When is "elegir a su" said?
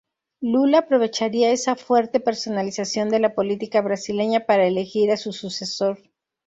4.65-5.31